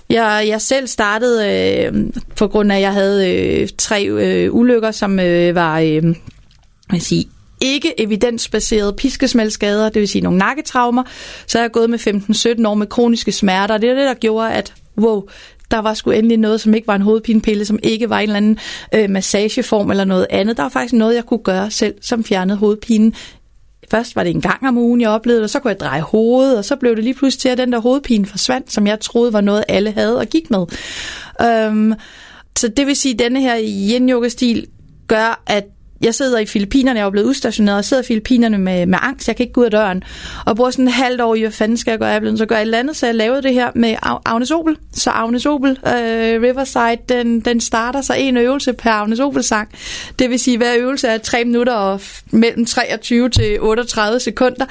Jeg, 0.10 0.46
jeg 0.48 0.62
selv 0.62 0.88
startede 0.88 1.48
øh, 1.50 1.94
på 2.36 2.48
grund 2.48 2.72
af, 2.72 2.75
at 2.75 2.81
jeg 2.81 2.94
havde 2.94 3.34
øh, 3.34 3.69
tre 3.78 4.06
øh, 4.06 4.56
ulykker, 4.56 4.92
som 4.92 5.19
øh, 5.19 5.56
var 5.56 5.80
øh, 5.80 6.04
vil 6.92 7.01
sige, 7.01 7.25
ikke 7.62 8.00
evidensbaserede 8.01 8.94
piskesmældsskader, 8.94 9.90
det 9.90 10.00
vil 10.00 10.07
sige 10.07 10.22
nogle 10.22 10.38
nakketraumer. 10.38 11.04
Så 11.48 11.57
jeg 11.57 11.63
har 11.63 11.69
gået 11.69 11.90
med 11.90 12.00
15-17 12.60 12.68
år 12.68 12.74
med 12.74 12.88
kroniske 12.88 13.31
smerter, 13.31 13.74
og 13.74 13.81
det 13.81 13.90
er 13.90 13.94
det, 13.94 14.07
der 14.07 14.13
gjorde, 14.13 14.51
at 14.51 14.74
wow, 14.98 15.24
der 15.71 15.80
var 15.80 15.94
sgu 15.94 16.12
endelig 16.12 16.38
noget, 16.38 16.62
som 16.62 16.74
ikke 16.74 16.88
var 16.88 16.95
en 16.95 17.01
hovedpinepille, 17.01 17.66
som 17.66 17.80
ikke 17.83 18.10
var 18.10 18.19
en 18.19 18.24
eller 18.24 18.38
anden 18.38 18.57
øh, 18.95 19.10
massageform 19.10 19.92
eller 19.92 20.06
noget 20.06 20.27
andet. 20.30 20.57
Der 20.57 20.63
var 20.63 20.69
faktisk 20.69 20.94
noget, 20.94 21.16
jeg 21.16 21.25
kunne 21.25 21.44
gøre 21.44 21.71
selv, 21.71 21.95
som 22.01 22.24
fjernede 22.24 22.57
hovedpinen. 22.57 23.13
Først 23.92 24.16
var 24.16 24.24
det 24.24 24.30
en 24.30 24.42
gang 24.42 24.68
om 24.68 24.77
ugen, 24.77 25.01
jeg 25.01 25.10
oplevede, 25.10 25.44
og 25.44 25.50
så 25.50 25.60
kunne 25.60 25.71
jeg 25.71 25.80
dreje 25.80 26.01
hovedet, 26.01 26.57
og 26.57 26.66
så 26.66 26.75
blev 26.75 26.95
det 26.95 27.04
lige 27.04 27.13
pludselig 27.13 27.42
til, 27.42 27.50
at 27.50 27.57
den 27.57 27.71
der 27.71 27.80
hovedpine 27.80 28.25
forsvandt, 28.25 28.71
som 28.71 28.88
jeg 28.88 29.00
troede 29.00 29.33
var 29.33 29.42
noget, 29.42 29.63
alle 29.68 29.92
havde 29.92 30.18
og 30.18 30.27
gik 30.27 30.51
med. 30.51 30.66
Øhm, 31.42 31.94
så 32.57 32.68
det 32.68 32.88
vil 32.88 32.95
sige, 32.95 33.13
at 33.13 33.19
denne 33.19 33.42
her 33.42 33.56
yin-yoga-stil 33.60 34.68
gør, 35.07 35.44
at 35.48 35.65
jeg 36.01 36.16
sidder 36.16 36.40
i 36.40 36.46
Filippinerne, 36.46 37.00
jeg 37.00 37.06
er 37.06 37.10
blevet 37.10 37.28
udstationeret, 37.28 37.78
og 37.78 37.86
sidder 37.86 38.04
i 38.04 38.06
Filippinerne 38.06 38.57
med, 38.57 38.86
med 38.86 39.00
angst, 39.01 39.28
jeg 39.28 39.36
kan 39.36 39.44
ikke 39.44 39.54
gå 39.54 39.62
ud 39.62 39.66
af 39.66 39.72
døren, 39.72 40.04
og 40.46 40.56
bruger 40.56 40.72
sådan 40.72 40.88
et 40.88 40.94
halvt 40.94 41.22
år 41.22 41.36
i, 41.36 41.42
hvad 41.42 41.51
fanden 41.51 41.78
skal 41.78 41.92
jeg 41.92 42.00
gøre, 42.00 42.10
jeg 42.10 42.22
blevet, 42.22 42.38
så 42.38 42.46
gør 42.46 42.56
jeg 42.56 42.62
et 42.62 42.66
eller 42.66 42.78
andet, 42.78 42.96
så 42.96 43.06
jeg 43.06 43.16
lavede 43.16 43.42
det 43.42 43.54
her 43.54 43.72
med 43.75 43.96
Agnes 44.25 44.51
Opel, 44.51 44.78
så 44.94 45.10
Agnes 45.10 45.46
Opel 45.46 45.72
øh, 45.72 46.42
Riverside, 46.42 46.98
den, 47.10 47.40
den 47.40 47.62
starter 47.62 48.01
så 48.01 48.13
en 48.13 48.38
øvelse 48.38 48.74
per 48.74 48.92
Agnes 48.92 49.19
Opel 49.19 49.44
sang, 49.44 49.69
det 50.19 50.30
vil 50.30 50.40
sige, 50.40 50.57
hver 50.57 50.75
øvelse 50.78 51.07
er 51.07 51.18
3 51.18 51.46
minutter 51.46 51.74
og 51.74 52.01
mellem 52.31 52.66
23 52.66 53.30
til 53.30 53.62
38 53.62 54.19
sekunder, 54.19 54.66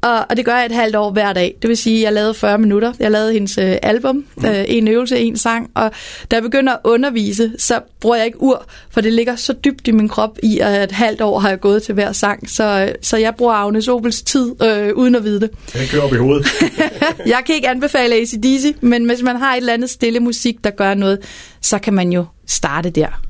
og, 0.00 0.26
og 0.30 0.36
det 0.36 0.44
gør 0.44 0.56
jeg 0.56 0.66
et 0.66 0.72
halvt 0.72 0.96
år 0.96 1.10
hver 1.10 1.32
dag. 1.32 1.56
Det 1.62 1.68
vil 1.68 1.76
sige, 1.76 2.02
jeg 2.02 2.12
lavede 2.12 2.34
40 2.34 2.58
minutter. 2.58 2.92
Jeg 2.98 3.10
lavede 3.10 3.32
hendes 3.32 3.58
øh, 3.58 3.76
album, 3.82 4.24
øh, 4.46 4.64
en 4.68 4.88
øvelse, 4.88 5.18
en 5.18 5.36
sang. 5.36 5.70
Og 5.74 5.90
da 6.30 6.36
jeg 6.36 6.42
begynder 6.42 6.72
at 6.72 6.78
undervise, 6.84 7.52
så 7.58 7.80
bruger 8.00 8.16
jeg 8.16 8.26
ikke 8.26 8.42
ur, 8.42 8.64
for 8.90 9.00
det 9.00 9.12
ligger 9.12 9.36
så 9.36 9.52
dybt 9.52 9.88
i 9.88 9.90
min 9.90 10.08
krop 10.08 10.38
i, 10.42 10.58
at 10.58 10.67
et 10.70 10.92
halvt 10.92 11.20
år 11.20 11.38
har 11.38 11.48
jeg 11.48 11.60
gået 11.60 11.82
til 11.82 11.94
hver 11.94 12.12
sang. 12.12 12.50
Så, 12.50 12.92
så 13.02 13.16
jeg 13.16 13.34
bruger 13.38 13.52
Agnes 13.52 13.88
Opels 13.88 14.22
tid, 14.22 14.62
øh, 14.62 14.94
uden 14.94 15.14
at 15.14 15.24
vide 15.24 15.40
det. 15.40 15.50
Det 15.72 15.90
kører 15.90 16.02
op 16.02 16.12
i 16.12 16.16
hovedet. 16.16 16.46
jeg 17.26 17.42
kan 17.46 17.54
ikke 17.54 17.68
anbefale 17.68 18.14
ACDC, 18.14 18.74
men 18.80 19.06
hvis 19.06 19.22
man 19.22 19.36
har 19.36 19.54
et 19.54 19.56
eller 19.56 19.72
andet 19.72 19.90
stille 19.90 20.20
musik, 20.20 20.64
der 20.64 20.70
gør 20.70 20.94
noget, 20.94 21.18
så 21.62 21.78
kan 21.78 21.94
man 21.94 22.12
jo 22.12 22.24
starte 22.46 22.90
der. 22.90 23.20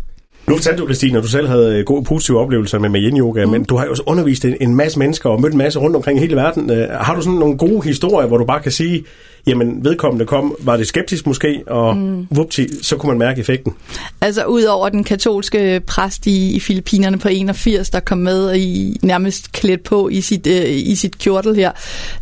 Nu 0.48 0.56
fortalte 0.56 0.82
du, 0.82 0.86
Christine, 0.86 1.18
at 1.18 1.24
du 1.24 1.28
selv 1.28 1.48
havde 1.48 1.84
gode 1.84 2.04
positive 2.04 2.38
oplevelser 2.38 2.78
med, 2.78 2.88
med 2.88 3.00
yin-yoga, 3.00 3.44
mm. 3.44 3.50
men 3.50 3.64
du 3.64 3.76
har 3.76 3.84
jo 3.84 3.90
også 3.90 4.02
undervist 4.06 4.44
en, 4.44 4.56
en 4.60 4.74
masse 4.74 4.98
mennesker 4.98 5.30
og 5.30 5.40
mødt 5.40 5.52
en 5.52 5.58
masse 5.58 5.78
rundt 5.78 5.96
omkring 5.96 6.18
i 6.18 6.20
hele 6.20 6.36
verden. 6.36 6.70
Har 6.90 7.14
du 7.14 7.22
sådan 7.22 7.38
nogle 7.38 7.58
gode 7.58 7.82
historier, 7.82 8.28
hvor 8.28 8.36
du 8.36 8.44
bare 8.44 8.60
kan 8.60 8.72
sige, 8.72 9.04
jamen 9.48 9.84
vedkommende 9.84 10.26
kom, 10.26 10.56
var 10.60 10.76
det 10.76 10.86
skeptisk 10.86 11.26
måske, 11.26 11.62
og 11.66 11.96
mm. 11.96 12.26
vupti, 12.30 12.66
så 12.82 12.96
kunne 12.96 13.10
man 13.10 13.18
mærke 13.18 13.40
effekten? 13.40 13.74
Altså 14.20 14.44
udover 14.44 14.88
den 14.88 15.04
katolske 15.04 15.80
præst 15.86 16.26
i, 16.26 16.56
i 16.56 16.60
Filippinerne 16.60 17.18
på 17.18 17.28
81, 17.28 17.90
der 17.90 18.00
kom 18.00 18.18
med 18.18 18.56
i 18.56 18.96
nærmest 19.02 19.52
klædt 19.52 19.84
på 19.84 20.08
i 20.08 20.20
sit, 20.20 20.46
øh, 20.46 20.64
i 20.68 20.94
sit 20.94 21.18
kjortel 21.18 21.56
her, 21.56 21.70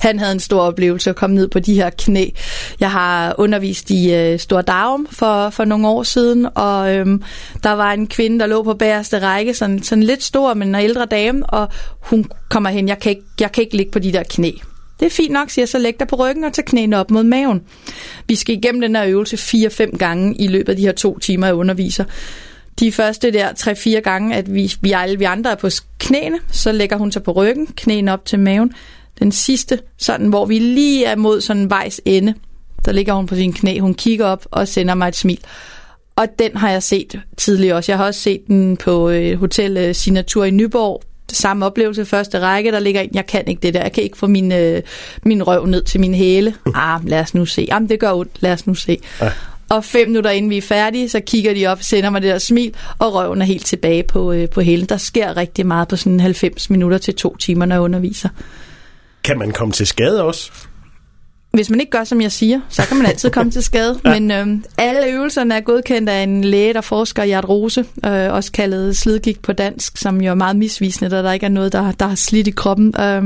han 0.01 0.19
havde 0.19 0.33
en 0.33 0.41
stor 0.41 0.61
oplevelse 0.61 1.11
at 1.11 1.17
komme 1.17 1.37
ned 1.37 1.49
på 1.49 1.59
de 1.59 1.75
her 1.75 1.91
knæ. 1.91 2.27
Jeg 2.81 2.91
har 2.91 3.35
undervist 3.39 3.91
i 3.91 4.15
øh, 4.15 4.39
Stor 4.39 4.61
Darum 4.63 5.07
for, 5.11 5.51
for 5.51 5.65
nogle 5.65 5.89
år 5.89 6.03
siden, 6.03 6.47
og 6.55 6.95
øhm, 6.95 7.23
der 7.63 7.73
var 7.73 7.93
en 7.93 8.07
kvinde, 8.07 8.39
der 8.39 8.47
lå 8.47 8.63
på 8.63 8.75
bagerste 8.75 9.19
række, 9.19 9.55
sådan, 9.55 9.83
sådan 9.83 10.05
lidt 10.05 10.23
stor, 10.23 10.55
men 10.55 10.69
en 10.69 10.75
ældre 10.75 11.07
dame, 11.07 11.47
og 11.47 11.69
hun 12.01 12.25
kommer 12.49 12.71
hen, 12.71 12.89
jeg 12.89 12.99
kan, 12.99 13.11
ikke, 13.11 13.23
jeg 13.41 13.53
kan 13.53 13.65
ikke 13.65 13.77
ligge 13.77 13.93
på 13.93 13.99
de 13.99 14.13
der 14.13 14.23
knæ. 14.23 14.51
Det 15.01 15.07
er 15.07 15.11
fint 15.11 15.33
nok, 15.33 15.51
siger 15.51 15.63
jeg, 15.63 15.69
så 15.69 15.79
læg 15.79 15.99
dig 15.99 16.09
på 16.09 16.17
ryggen 16.17 16.45
og 16.45 16.53
tag 16.53 16.65
knæene 16.65 16.99
op 16.99 17.11
mod 17.11 17.23
maven. 17.23 17.63
Vi 18.29 18.35
skal 18.35 18.57
igennem 18.57 18.81
den 18.81 18.97
her 18.97 19.07
øvelse 19.07 19.37
4-5 19.37 19.97
gange 19.97 20.35
i 20.35 20.47
løbet 20.47 20.69
af 20.69 20.77
de 20.77 20.83
her 20.83 20.93
to 20.93 21.19
timer, 21.19 21.47
jeg 21.47 21.55
underviser. 21.55 22.05
De 22.81 22.93
første 22.93 23.31
der 23.31 23.49
3-4 23.49 24.01
gange, 24.01 24.35
at 24.35 24.55
vi, 24.55 24.75
vi, 24.81 24.93
alle 24.93 25.19
vi 25.19 25.25
andre 25.25 25.51
er 25.51 25.55
på 25.55 25.69
knæene, 25.99 26.39
så 26.53 26.73
lægger 26.73 26.97
hun 26.97 27.13
sig 27.13 27.23
på 27.23 27.33
ryggen, 27.33 27.67
knæene 27.67 28.13
op 28.13 28.25
til 28.25 28.41
maven. 28.41 28.73
Den 29.19 29.33
sidste, 29.33 29.79
sådan 29.99 30.27
hvor 30.27 30.45
vi 30.45 30.59
lige 30.59 31.05
er 31.05 31.17
mod 31.17 31.41
sådan 31.41 31.63
en 31.63 31.71
vejs 31.71 32.01
ende, 32.05 32.35
der 32.85 32.93
ligger 32.93 33.15
hun 33.15 33.27
på 33.27 33.35
sin 33.35 33.53
knæ, 33.53 33.79
hun 33.79 33.95
kigger 33.95 34.27
op 34.27 34.47
og 34.51 34.69
sender 34.69 34.95
mig 34.95 35.09
et 35.09 35.17
smil. 35.17 35.41
Og 36.17 36.27
den 36.39 36.57
har 36.57 36.71
jeg 36.71 36.83
set 36.83 37.21
tidligere 37.37 37.77
også. 37.77 37.93
Jeg 37.93 37.99
har 37.99 38.07
også 38.07 38.21
set 38.21 38.47
den 38.47 38.77
på 38.77 39.11
øh, 39.11 39.39
Hotel 39.39 39.95
Signatur 39.95 40.45
i 40.45 40.51
Nyborg, 40.51 41.03
samme 41.33 41.67
oplevelse 41.67 42.05
første 42.05 42.41
række, 42.41 42.73
der 42.73 42.79
ligger 42.79 43.01
en, 43.01 43.11
jeg 43.15 43.27
kan 43.27 43.45
ikke 43.47 43.61
det 43.63 43.75
der, 43.75 43.83
jeg 43.83 43.93
kan 43.93 44.05
ikke 44.05 44.19
få 44.19 44.27
min, 44.27 44.53
øh, 44.53 44.83
min 45.23 45.43
røv 45.43 45.67
ned 45.67 45.83
til 45.83 46.01
min 46.01 46.15
hæle. 46.15 46.55
Ah, 46.75 47.01
lad 47.05 47.21
os 47.21 47.35
nu 47.35 47.47
se. 47.47 47.67
Jamen, 47.69 47.89
det 47.89 48.01
gør 48.01 48.13
ondt, 48.13 48.33
lad 48.41 48.53
os 48.53 48.67
nu 48.67 48.75
se. 48.75 48.99
Ja. 49.21 49.31
Og 49.69 49.85
fem 49.85 50.09
minutter 50.09 50.31
inden 50.31 50.51
vi 50.51 50.57
er 50.57 50.63
færdige, 50.63 51.09
så 51.09 51.21
kigger 51.21 51.55
de 51.55 51.67
op, 51.67 51.83
sender 51.83 52.11
mig 52.11 52.23
det 52.23 52.31
der 52.31 52.39
smil, 52.39 52.75
og 52.99 53.15
røven 53.15 53.43
er 53.43 53.47
helt 53.47 53.67
tilbage 53.67 54.03
på, 54.03 54.33
øh, 54.33 54.49
på 54.49 54.61
hælen. 54.61 54.87
Der 54.87 54.97
sker 54.97 55.37
rigtig 55.37 55.67
meget 55.67 55.89
på 55.89 55.97
sådan 55.97 56.21
90 56.21 56.71
minutter 56.71 56.99
til 56.99 57.15
to 57.15 57.37
timer, 57.37 57.67
når 57.67 57.75
jeg 57.77 57.83
underviser. 57.83 58.29
Kan 59.25 59.39
man 59.39 59.51
komme 59.51 59.73
til 59.73 59.87
skade 59.87 60.23
også? 60.23 60.53
Hvis 61.57 61.71
man 61.71 61.81
ikke 61.81 61.91
gør, 61.91 62.05
som 62.05 62.21
jeg 62.21 62.33
siger, 62.33 62.61
så 62.69 62.83
kan 62.83 62.97
man 62.97 63.07
altid 63.07 63.31
komme 63.31 63.53
til 63.53 63.63
skade. 63.63 64.01
ja. 64.05 64.21
Men 64.21 64.31
øh, 64.31 64.59
alle 64.79 65.13
øvelserne 65.13 65.55
er 65.55 65.61
godkendt 65.61 66.09
af 66.09 66.23
en 66.23 66.45
læge, 66.45 66.75
der 66.75 66.81
forsker 66.81 67.23
i 67.23 67.31
artrose, 67.31 67.85
øh, 68.07 68.33
også 68.33 68.53
kaldet 68.53 68.97
slidgigt 68.97 69.43
på 69.43 69.53
dansk, 69.53 69.97
som 69.97 70.21
jo 70.21 70.31
er 70.31 70.35
meget 70.35 70.57
misvisende, 70.57 71.11
da 71.11 71.23
der 71.23 71.33
ikke 71.33 71.47
er 71.47 71.51
noget, 71.51 71.73
der, 71.73 71.93
der 71.93 72.07
har 72.07 72.15
slidt 72.15 72.47
i 72.47 72.51
kroppen. 72.51 72.95
Øh, 73.01 73.23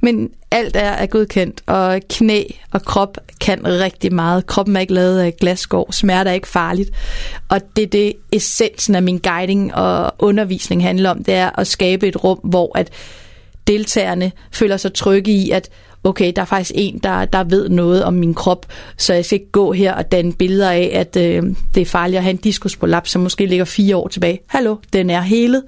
men 0.00 0.30
alt 0.50 0.76
er, 0.76 0.90
er 0.90 1.06
godkendt, 1.06 1.62
og 1.66 2.00
knæ 2.10 2.42
og 2.72 2.82
krop 2.82 3.18
kan 3.40 3.66
rigtig 3.66 4.14
meget. 4.14 4.46
Kroppen 4.46 4.76
er 4.76 4.80
ikke 4.80 4.94
lavet 4.94 5.20
af 5.20 5.36
glasgård, 5.40 5.92
smerte 5.92 6.30
er 6.30 6.34
ikke 6.34 6.48
farligt. 6.48 6.90
Og 7.48 7.60
det 7.76 7.82
er 7.82 7.86
det, 7.86 8.12
essensen 8.32 8.94
af 8.94 9.02
min 9.02 9.18
guiding 9.18 9.74
og 9.74 10.14
undervisning 10.18 10.82
handler 10.82 11.10
om, 11.10 11.24
det 11.24 11.34
er 11.34 11.60
at 11.60 11.66
skabe 11.66 12.08
et 12.08 12.24
rum, 12.24 12.38
hvor 12.38 12.78
at 12.78 12.90
deltagerne 13.66 14.32
føler 14.52 14.76
sig 14.76 14.94
trygge 14.94 15.32
i, 15.32 15.50
at 15.50 15.70
okay, 16.04 16.32
der 16.36 16.42
er 16.42 16.46
faktisk 16.46 16.72
en, 16.74 16.98
der, 16.98 17.24
der 17.24 17.44
ved 17.44 17.68
noget 17.68 18.04
om 18.04 18.14
min 18.14 18.34
krop, 18.34 18.66
så 18.96 19.14
jeg 19.14 19.24
skal 19.24 19.36
ikke 19.36 19.52
gå 19.52 19.72
her 19.72 19.94
og 19.94 20.12
danne 20.12 20.32
billeder 20.32 20.70
af, 20.70 20.90
at 20.94 21.16
øh, 21.16 21.42
det 21.74 21.80
er 21.80 21.86
farligt 21.86 22.16
at 22.16 22.22
have 22.22 22.30
en 22.30 22.36
diskusprolaps, 22.36 23.10
som 23.10 23.22
måske 23.22 23.46
ligger 23.46 23.64
fire 23.64 23.96
år 23.96 24.08
tilbage. 24.08 24.40
Hallo, 24.46 24.76
den 24.92 25.10
er 25.10 25.20
helet. 25.20 25.62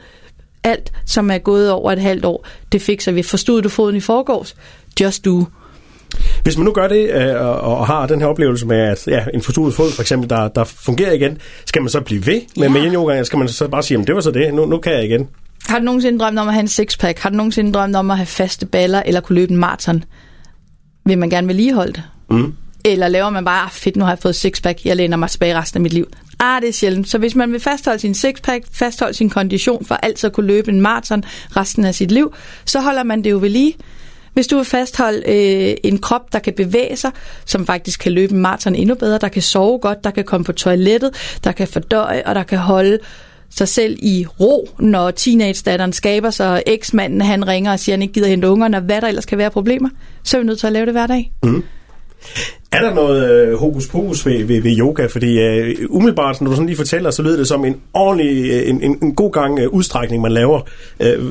alt, 0.65 0.93
som 1.05 1.31
er 1.31 1.39
gået 1.39 1.71
over 1.71 1.93
et 1.93 1.99
halvt 1.99 2.25
år, 2.25 2.47
det 2.73 2.83
fikser 2.83 3.13
vi. 3.13 3.23
Forstod 3.23 3.63
du 3.63 3.69
foden 3.69 3.97
i 3.97 4.01
forgårs? 4.01 4.57
Just 5.01 5.25
do. 5.25 5.45
Hvis 6.43 6.57
man 6.57 6.65
nu 6.65 6.73
gør 6.73 6.89
det 6.89 7.11
øh, 7.11 7.47
og, 7.47 7.61
og 7.61 7.87
har 7.87 8.07
den 8.07 8.21
her 8.21 8.27
oplevelse 8.27 8.67
med, 8.67 8.77
at 8.77 9.07
ja, 9.07 9.25
en 9.35 9.43
forstuet 9.43 9.75
fod 9.75 9.93
for 9.93 10.03
eksempel, 10.03 10.31
der, 10.31 10.49
der 10.49 10.65
fungerer 10.65 11.13
igen, 11.13 11.39
skal 11.67 11.83
man 11.83 11.89
så 11.89 12.01
blive 12.01 12.27
ved 12.27 12.41
med, 12.57 12.67
ja. 12.67 12.73
med 12.73 12.95
yoga, 12.95 13.23
skal 13.25 13.39
man 13.39 13.49
så 13.49 13.69
bare 13.69 13.83
sige, 13.83 14.01
at 14.01 14.07
det 14.07 14.15
var 14.15 14.21
så 14.21 14.31
det, 14.31 14.55
nu, 14.55 14.67
nu 14.67 14.79
kan 14.79 14.93
jeg 14.93 15.05
igen? 15.05 15.29
Har 15.69 15.79
du 15.79 15.85
nogensinde 15.85 16.19
drømt 16.19 16.39
om 16.39 16.49
at 16.49 16.55
have 16.55 16.61
en 16.61 16.69
sixpack? 16.69 17.19
Har 17.19 17.31
du 17.31 17.37
nogensinde 17.37 17.73
drømt 17.73 17.97
om 17.97 18.11
at 18.11 18.17
have 18.17 18.27
faste 18.27 18.67
baller 18.67 19.03
eller 19.07 19.21
kunne 19.21 19.37
løbe 19.37 19.53
en 19.53 19.59
maraton? 19.59 20.05
Vil 21.07 21.19
man 21.19 21.31
gerne 21.31 21.49
vedligeholde 21.49 21.93
det? 21.93 22.03
Mm. 22.31 22.55
Eller 22.85 23.09
laver 23.09 23.31
man 23.31 23.45
bare, 23.45 23.65
ah, 23.65 23.71
fedt, 23.71 23.97
nu 23.97 24.05
har 24.05 24.11
jeg 24.11 24.19
fået 24.19 24.35
sixpack, 24.35 24.85
jeg 24.85 24.97
læner 24.97 25.17
mig 25.17 25.31
tilbage 25.31 25.59
resten 25.59 25.79
af 25.79 25.83
mit 25.83 25.93
liv. 25.93 26.09
Ah, 26.39 26.63
det 26.63 26.69
er 26.69 26.73
sjældent. 26.73 27.09
Så 27.09 27.19
hvis 27.19 27.35
man 27.35 27.53
vil 27.53 27.61
fastholde 27.61 27.99
sin 27.99 28.15
sixpack, 28.15 28.65
fastholde 28.73 29.15
sin 29.15 29.31
kondition 29.31 29.85
for 29.85 29.95
altid 29.95 30.27
at 30.27 30.33
kunne 30.33 30.47
løbe 30.47 30.73
en 30.73 30.81
maraton 30.81 31.25
resten 31.57 31.85
af 31.85 31.95
sit 31.95 32.11
liv, 32.11 32.35
så 32.65 32.81
holder 32.81 33.03
man 33.03 33.25
det 33.25 33.31
jo 33.31 33.39
ved 33.39 33.51
lige. 33.51 33.77
Hvis 34.33 34.47
du 34.47 34.57
vil 34.57 34.65
fastholde 34.65 35.23
øh, 35.27 35.77
en 35.85 35.99
krop, 35.99 36.33
der 36.33 36.39
kan 36.39 36.53
bevæge 36.53 36.97
sig, 36.97 37.11
som 37.45 37.67
faktisk 37.67 38.01
kan 38.01 38.13
løbe 38.13 38.33
en 38.33 38.39
maraton 38.41 38.75
endnu 38.75 38.95
bedre, 38.95 39.19
der 39.19 39.29
kan 39.29 39.43
sove 39.43 39.79
godt, 39.79 40.05
der 40.05 40.11
kan 40.11 40.25
komme 40.25 40.45
på 40.45 40.53
toilettet, 40.53 41.39
der 41.45 41.53
kan 41.53 41.69
fordøje, 41.69 42.23
og 42.27 42.35
der 42.35 42.43
kan 42.43 42.59
holde 42.59 42.99
sig 43.51 43.69
selv 43.69 43.99
i 44.03 44.27
ro, 44.41 44.69
når 44.79 45.11
teenage-datteren 45.11 45.93
skaber 45.93 46.31
sig, 46.31 46.53
og 46.53 46.63
eksmanden 46.67 47.21
han 47.21 47.49
ringer 47.49 47.73
og 47.73 47.79
siger, 47.79 47.95
at 47.95 47.99
han 47.99 48.03
ikke 48.03 48.15
gider 48.15 48.29
hente 48.29 48.49
ungerne, 48.49 48.77
og 48.77 48.83
hvad 48.83 49.01
der 49.01 49.09
ellers 49.09 49.27
kan 49.27 49.39
være 49.39 49.51
problemer, 49.51 49.89
så 50.23 50.37
er 50.37 50.41
vi 50.41 50.47
nødt 50.47 50.59
til 50.59 50.67
at 50.67 50.73
lave 50.73 50.87
det 50.87 50.95
hver 50.95 51.07
dag. 51.07 51.33
Mm. 51.43 51.65
Er 52.73 52.81
der 52.81 52.95
noget 52.95 53.31
øh, 53.31 53.55
hokus 53.55 53.89
pokus 53.89 54.27
ved, 54.27 54.45
ved, 54.45 54.63
ved 54.63 54.79
yoga? 54.79 55.07
Fordi 55.07 55.39
øh, 55.39 55.77
umiddelbart, 55.91 56.41
når 56.41 56.51
du 56.51 56.55
sådan 56.55 56.67
lige 56.67 56.77
fortæller, 56.77 57.11
så 57.11 57.23
lyder 57.23 57.37
det 57.37 57.49
som 57.49 57.65
en 57.65 57.77
ordentlig, 57.95 58.51
øh, 58.51 58.69
en, 58.69 58.83
en, 58.83 58.99
en 59.03 59.15
god 59.15 59.33
gang 59.33 59.59
øh, 59.59 59.69
udstrækning, 59.69 60.23
man 60.23 60.33
laver. 60.33 60.61
Øh, 61.01 61.25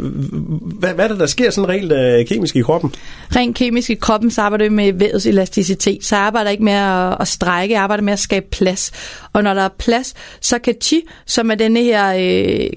hvad, 0.79 0.93
hvad 0.93 1.05
er 1.05 1.07
det, 1.07 1.19
der 1.19 1.25
sker 1.25 1.49
sådan 1.49 1.69
rent 1.69 1.91
øh, 1.91 2.25
kemisk 2.25 2.55
i 2.55 2.61
kroppen? 2.61 2.93
Rent 3.35 3.55
kemisk 3.55 3.89
i 3.89 3.95
kroppen, 3.95 4.31
så 4.31 4.41
arbejder 4.41 4.65
vi 4.65 4.69
med 4.69 4.93
vævets 4.93 5.25
elasticitet. 5.25 6.05
Så 6.05 6.15
arbejder 6.15 6.51
ikke 6.51 6.63
med 6.63 6.73
at, 6.73 7.17
at 7.19 7.27
strække, 7.27 7.73
jeg 7.73 7.81
arbejder 7.81 8.03
med 8.03 8.13
at 8.13 8.19
skabe 8.19 8.45
plads. 8.51 8.91
Og 9.33 9.43
når 9.43 9.53
der 9.53 9.61
er 9.61 9.69
plads, 9.79 10.13
så 10.41 10.59
kan 10.59 10.75
chi, 10.81 11.01
som 11.25 11.51
er 11.51 11.55
denne 11.55 11.83
her 11.83 12.13
øh, 12.15 12.69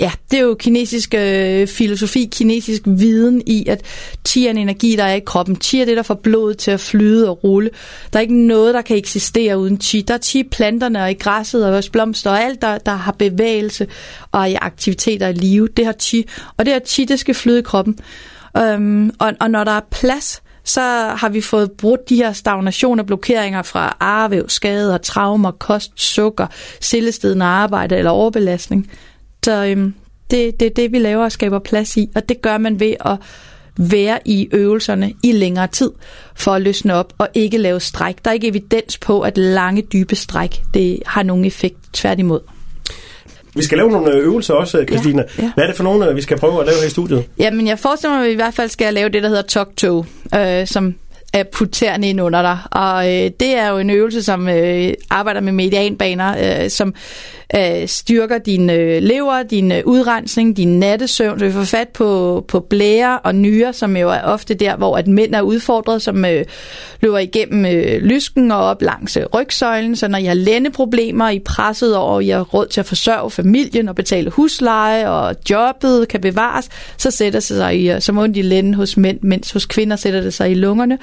ja, 0.00 0.12
det 0.30 0.38
er 0.38 0.42
jo 0.42 0.54
kinesisk 0.54 1.14
øh, 1.14 1.66
filosofi, 1.66 2.28
kinesisk 2.32 2.82
viden 2.86 3.42
i, 3.46 3.66
at 3.68 3.82
chi 4.26 4.46
er 4.46 4.50
en 4.50 4.58
energi, 4.58 4.96
der 4.96 5.04
er 5.04 5.14
i 5.14 5.20
kroppen. 5.20 5.56
Chi 5.60 5.80
er 5.80 5.84
det, 5.84 5.96
der 5.96 6.02
får 6.02 6.14
blodet 6.14 6.58
til 6.58 6.70
at 6.70 6.80
flyde 6.80 7.28
og 7.30 7.44
rulle. 7.44 7.70
Der 8.12 8.18
er 8.18 8.20
ikke 8.20 8.46
noget, 8.46 8.74
der 8.74 8.82
kan 8.82 8.96
eksistere 8.96 9.58
uden 9.58 9.80
chi. 9.80 10.00
Der 10.00 10.14
er 10.14 10.18
chi 10.18 10.42
planterne 10.42 11.02
og 11.02 11.10
i 11.10 11.14
græsset 11.14 11.66
og 11.66 11.72
vores 11.72 11.88
blomster 11.88 12.30
og 12.30 12.42
alt, 12.42 12.62
der, 12.62 12.78
der 12.78 12.94
har 12.94 13.12
bevægelse 13.12 13.86
og 14.32 14.50
i 14.50 14.54
aktiviteter 14.54 15.28
i 15.28 15.32
live. 15.32 15.68
Det 15.76 15.86
har 15.86 15.94
chi. 16.00 16.26
Og 16.56 16.66
det 16.66 16.72
her 16.72 16.80
chi, 16.86 17.04
det 17.04 17.20
skal 17.20 17.34
flyde 17.34 17.58
i 17.58 17.62
kroppen. 17.62 17.98
Um, 18.58 19.10
og, 19.18 19.32
og 19.40 19.50
når 19.50 19.64
der 19.64 19.72
er 19.72 19.80
plads, 19.90 20.42
så 20.64 20.80
har 21.16 21.28
vi 21.28 21.40
fået 21.40 21.72
brudt 21.72 22.08
de 22.08 22.16
her 22.16 22.32
stagnationer, 22.32 23.04
blokeringer 23.04 23.62
fra 23.62 23.96
arvæv, 24.00 24.48
skader, 24.48 24.98
traumer, 24.98 25.50
kost, 25.50 25.92
sukker, 25.94 26.46
stillestedende 26.80 27.44
arbejde 27.44 27.96
eller 27.96 28.10
overbelastning. 28.10 28.90
Så 29.46 29.64
øhm, 29.64 29.94
det 30.30 30.48
er 30.48 30.52
det, 30.52 30.76
det, 30.76 30.92
vi 30.92 30.98
laver 30.98 31.24
og 31.24 31.32
skaber 31.32 31.58
plads 31.58 31.96
i, 31.96 32.08
og 32.14 32.28
det 32.28 32.42
gør 32.42 32.58
man 32.58 32.80
ved 32.80 32.94
at 33.04 33.16
være 33.78 34.18
i 34.24 34.48
øvelserne 34.52 35.12
i 35.22 35.32
længere 35.32 35.66
tid 35.66 35.90
for 36.34 36.52
at 36.52 36.62
løsne 36.62 36.94
op 36.94 37.12
og 37.18 37.28
ikke 37.34 37.58
lave 37.58 37.80
stræk. 37.80 38.24
Der 38.24 38.30
er 38.30 38.34
ikke 38.34 38.48
evidens 38.48 38.98
på, 38.98 39.20
at 39.20 39.38
lange, 39.38 39.82
dybe 39.82 40.16
stræk 40.16 40.62
det 40.74 41.02
har 41.06 41.22
nogen 41.22 41.44
effekt 41.44 41.76
tværtimod. 41.92 42.40
Vi 43.54 43.62
skal 43.62 43.78
lave 43.78 43.90
nogle 43.90 44.12
øvelser 44.12 44.54
også, 44.54 44.84
Christina. 44.88 45.22
Ja, 45.38 45.42
ja. 45.42 45.52
Hvad 45.54 45.64
er 45.64 45.68
det 45.68 45.76
for 45.76 45.84
nogle, 45.84 46.14
vi 46.14 46.22
skal 46.22 46.38
prøve 46.38 46.60
at 46.60 46.66
lave 46.66 46.78
her 46.78 46.86
i 46.86 46.90
studiet? 46.90 47.24
Jamen, 47.38 47.66
jeg 47.66 47.78
forestiller 47.78 48.14
mig, 48.14 48.22
at 48.22 48.28
vi 48.28 48.32
i 48.32 48.36
hvert 48.36 48.54
fald 48.54 48.68
skal 48.68 48.94
lave 48.94 49.08
det, 49.08 49.22
der 49.22 49.28
hedder 49.28 49.42
talk 49.42 49.68
to, 49.76 50.04
øh, 50.34 50.66
som 50.66 50.94
at 51.38 51.48
putte 51.48 51.72
tæerne 51.72 52.08
ind 52.08 52.20
under 52.20 52.42
dig. 52.42 52.58
Og 52.70 53.06
øh, 53.06 53.30
det 53.40 53.56
er 53.56 53.68
jo 53.68 53.78
en 53.78 53.90
øvelse, 53.90 54.22
som 54.22 54.48
øh, 54.48 54.92
arbejder 55.10 55.40
med 55.40 55.52
medianbaner, 55.52 56.62
øh, 56.62 56.70
som 56.70 56.94
øh, 57.56 57.88
styrker 57.88 58.38
din 58.38 58.70
øh, 58.70 59.02
lever, 59.02 59.42
din 59.42 59.72
øh, 59.72 59.82
udrensning, 59.84 60.56
din 60.56 60.78
nattesøvn. 60.78 61.38
Så 61.38 61.44
vi 61.44 61.52
får 61.52 61.64
fat 61.64 61.88
på, 61.88 62.44
på 62.48 62.60
blære 62.60 63.18
og 63.18 63.34
nyre, 63.34 63.72
som 63.72 63.96
jo 63.96 64.10
er 64.10 64.22
ofte 64.22 64.54
der, 64.54 64.76
hvor 64.76 64.96
at 64.96 65.06
mænd 65.06 65.34
er 65.34 65.40
udfordret, 65.40 66.02
som 66.02 66.24
øh, 66.24 66.44
løber 67.00 67.18
igennem 67.18 67.66
øh, 67.66 68.02
lysken 68.02 68.50
og 68.50 68.58
op 68.58 68.82
langs 68.82 69.16
øh, 69.16 69.24
rygsøjlen. 69.34 69.96
Så 69.96 70.08
når 70.08 70.18
I 70.18 70.24
har 70.24 70.34
lændeproblemer, 70.34 71.28
I 71.28 71.36
er 71.36 71.40
presset 71.44 71.96
over, 71.96 72.20
I 72.20 72.28
har 72.28 72.42
råd 72.42 72.66
til 72.66 72.80
at 72.80 72.86
forsørge 72.86 73.30
familien 73.30 73.88
og 73.88 73.94
betale 73.94 74.30
husleje, 74.30 75.10
og 75.10 75.36
jobbet 75.50 76.08
kan 76.08 76.20
bevares, 76.20 76.68
så 76.96 77.10
sætter 77.10 77.40
det 77.40 77.42
sig 77.42 77.80
i, 77.80 78.00
som 78.00 78.18
ondt 78.18 78.36
i 78.36 78.42
lænden 78.42 78.74
hos 78.74 78.96
mænd, 78.96 79.18
mens 79.22 79.50
hos 79.50 79.66
kvinder 79.66 79.96
sætter 79.96 80.20
det 80.20 80.34
sig 80.34 80.50
i 80.50 80.54
lungerne. 80.54 80.98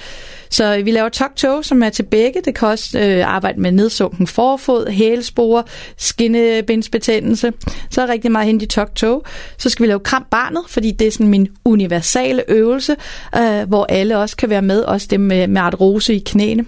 Så 0.49 0.81
vi 0.83 0.91
laver 0.91 1.09
talk 1.09 1.63
som 1.63 1.83
er 1.83 1.89
til 1.89 2.03
begge. 2.03 2.41
Det 2.45 2.55
kan 2.55 2.67
også 2.67 2.99
øh, 2.99 3.27
arbejde 3.27 3.61
med 3.61 3.71
nedsunken 3.71 4.27
forfod, 4.27 4.91
hælespore, 4.91 5.63
skinnebindsbetændelse. 5.97 7.53
Så 7.89 8.01
er 8.01 8.07
rigtig 8.07 8.31
meget 8.31 8.47
hen 8.47 8.61
i 8.61 8.65
talk 8.65 8.89
Så 9.57 9.69
skal 9.69 9.83
vi 9.83 9.87
lave 9.87 9.99
kram 9.99 10.25
barnet, 10.31 10.63
fordi 10.67 10.91
det 10.91 11.07
er 11.07 11.11
sådan 11.11 11.27
min 11.27 11.47
universale 11.65 12.43
øvelse, 12.47 12.95
øh, 13.37 13.67
hvor 13.67 13.85
alle 13.89 14.17
også 14.17 14.37
kan 14.37 14.49
være 14.49 14.61
med, 14.61 14.81
også 14.81 15.07
dem 15.09 15.19
med, 15.19 15.47
med 15.47 15.61
artrose 15.61 16.15
i 16.15 16.19
knæene 16.25 16.65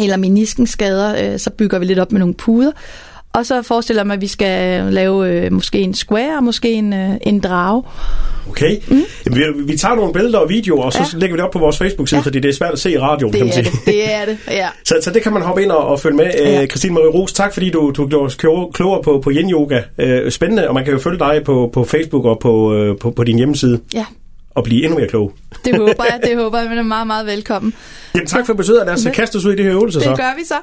eller 0.00 0.16
meniskenskader, 0.16 1.32
øh, 1.32 1.38
så 1.38 1.50
bygger 1.50 1.78
vi 1.78 1.84
lidt 1.84 1.98
op 1.98 2.12
med 2.12 2.18
nogle 2.18 2.34
puder. 2.34 2.72
Og 3.32 3.46
så 3.46 3.62
forestiller 3.62 4.00
jeg 4.00 4.06
mig, 4.06 4.14
at 4.14 4.20
vi 4.20 4.26
skal 4.26 4.84
lave 4.92 5.28
øh, 5.28 5.52
måske 5.52 5.80
en 5.80 5.94
square 5.94 6.42
måske 6.42 6.72
en, 6.72 6.92
øh, 6.92 7.16
en 7.22 7.40
drage. 7.40 7.82
Okay. 8.48 8.76
Mm. 8.88 9.02
Jamen, 9.26 9.38
vi, 9.38 9.72
vi 9.72 9.76
tager 9.76 9.94
nogle 9.94 10.12
billeder 10.12 10.38
og 10.38 10.48
videoer, 10.48 10.84
og 10.84 10.92
så 10.92 10.98
ja. 11.12 11.18
lægger 11.18 11.36
vi 11.36 11.38
det 11.38 11.44
op 11.44 11.50
på 11.50 11.58
vores 11.58 11.78
Facebook-side, 11.78 12.18
ja. 12.18 12.24
fordi 12.24 12.40
det 12.40 12.48
er 12.48 12.52
svært 12.52 12.72
at 12.72 12.78
se 12.78 12.92
i 12.92 12.98
radioen, 12.98 13.32
det 13.32 13.38
kan 13.38 13.46
man 13.46 13.54
sige. 13.54 13.66
Er 13.66 13.70
det. 13.70 13.86
det 13.86 14.12
er 14.12 14.24
det, 14.24 14.38
ja. 14.48 14.68
så, 14.84 14.94
så 15.02 15.10
det 15.10 15.22
kan 15.22 15.32
man 15.32 15.42
hoppe 15.42 15.62
ind 15.62 15.70
og, 15.70 15.86
og 15.86 16.00
følge 16.00 16.16
med. 16.16 16.30
Ja. 16.38 16.66
Christine 16.66 16.94
Marie 16.94 17.08
Ros, 17.08 17.32
tak 17.32 17.54
fordi 17.54 17.70
du, 17.70 17.92
du 17.96 18.08
gjorde 18.08 18.26
os 18.26 18.34
klogere 18.74 19.02
på, 19.02 19.20
på 19.24 19.30
yin-yoga. 19.30 19.80
Uh, 20.24 20.30
spændende, 20.30 20.68
og 20.68 20.74
man 20.74 20.84
kan 20.84 20.92
jo 20.92 20.98
følge 20.98 21.18
dig 21.18 21.42
på, 21.44 21.70
på 21.72 21.84
Facebook 21.84 22.24
og 22.24 22.38
på, 22.38 22.74
uh, 22.74 22.98
på, 22.98 23.10
på 23.10 23.24
din 23.24 23.36
hjemmeside. 23.36 23.80
Ja. 23.94 24.04
Og 24.50 24.64
blive 24.64 24.84
endnu 24.84 24.98
mere 24.98 25.08
klog. 25.08 25.32
Det 25.64 25.76
håber 25.76 26.04
jeg, 26.10 26.20
det 26.28 26.36
håber 26.36 26.58
jeg, 26.58 26.68
men 26.68 26.78
er 26.78 26.82
meget, 26.82 27.06
meget 27.06 27.26
velkommen. 27.26 27.74
Jamen 28.14 28.26
tak 28.26 28.46
for 28.46 28.54
besøget, 28.54 28.86
lad 28.86 28.94
os 28.94 29.06
kaste 29.14 29.36
os 29.36 29.44
ud 29.44 29.52
i 29.52 29.56
det 29.56 29.64
her 29.64 29.72
øvelse 29.72 30.00
så. 30.00 30.10
Det 30.10 30.18
gør 30.18 30.34
vi 30.38 30.44
så. 30.44 30.54